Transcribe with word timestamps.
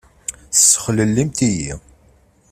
Tessexlellimt-iyi! 0.51 1.73